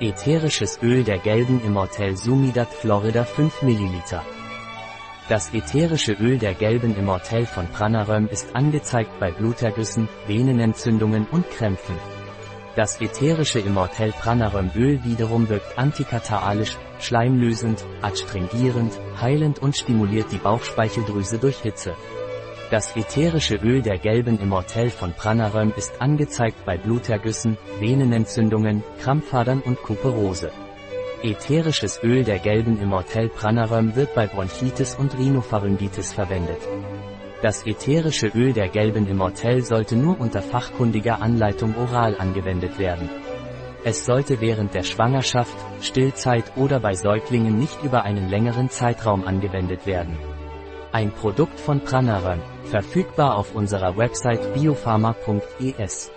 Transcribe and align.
Ätherisches 0.00 0.80
Öl 0.82 1.04
der 1.04 1.18
gelben 1.18 1.64
Immortel 1.64 2.16
Sumidat 2.16 2.74
Florida 2.74 3.22
5 3.22 3.62
ml. 3.62 4.02
Das 5.28 5.54
ätherische 5.54 6.14
Öl 6.14 6.36
der 6.38 6.54
gelben 6.54 6.96
Immortel 6.96 7.46
von 7.46 7.68
Pranaröm 7.68 8.26
ist 8.26 8.56
angezeigt 8.56 9.20
bei 9.20 9.30
Blutergüssen, 9.30 10.08
Venenentzündungen 10.26 11.28
und 11.30 11.48
Krämpfen. 11.48 11.94
Das 12.74 13.00
ätherische 13.00 13.60
Immortel 13.60 14.10
Pranaröm 14.10 14.72
Öl 14.74 14.98
wiederum 15.04 15.48
wirkt 15.48 15.78
antikatalisch, 15.78 16.76
schleimlösend, 16.98 17.84
adstringierend, 18.02 18.98
heilend 19.20 19.62
und 19.62 19.76
stimuliert 19.76 20.32
die 20.32 20.38
Bauchspeicheldrüse 20.38 21.38
durch 21.38 21.58
Hitze. 21.58 21.94
Das 22.74 22.96
ätherische 22.96 23.54
Öl 23.54 23.82
der 23.82 23.98
gelben 23.98 24.40
Immortel 24.40 24.90
von 24.90 25.12
Pranaröm 25.12 25.72
ist 25.76 26.02
angezeigt 26.02 26.64
bei 26.66 26.76
Blutergüssen, 26.76 27.56
Venenentzündungen, 27.78 28.82
Krampfadern 29.00 29.60
und 29.60 29.80
Kuperose. 29.80 30.50
Ätherisches 31.22 32.02
Öl 32.02 32.24
der 32.24 32.40
gelben 32.40 32.82
Immortel 32.82 33.28
Pranaröm 33.28 33.94
wird 33.94 34.12
bei 34.16 34.26
Bronchitis 34.26 34.96
und 34.96 35.16
Rhinopharyngitis 35.16 36.12
verwendet. 36.12 36.58
Das 37.42 37.64
ätherische 37.64 38.26
Öl 38.34 38.52
der 38.52 38.66
gelben 38.66 39.06
Immortel 39.06 39.62
sollte 39.62 39.94
nur 39.94 40.18
unter 40.18 40.42
fachkundiger 40.42 41.22
Anleitung 41.22 41.76
oral 41.76 42.16
angewendet 42.18 42.80
werden. 42.80 43.08
Es 43.84 44.04
sollte 44.04 44.40
während 44.40 44.74
der 44.74 44.82
Schwangerschaft, 44.82 45.54
Stillzeit 45.80 46.56
oder 46.56 46.80
bei 46.80 46.94
Säuglingen 46.94 47.56
nicht 47.56 47.84
über 47.84 48.02
einen 48.02 48.28
längeren 48.28 48.68
Zeitraum 48.68 49.24
angewendet 49.24 49.86
werden. 49.86 50.18
Ein 50.94 51.10
Produkt 51.10 51.58
von 51.58 51.80
Pranaran, 51.80 52.40
verfügbar 52.70 53.34
auf 53.34 53.56
unserer 53.56 53.96
Website 53.96 54.54
biopharma.es. 54.54 56.12